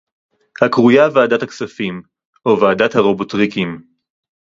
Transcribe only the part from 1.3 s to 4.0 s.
הכספים, או ועדת הרובוטריקים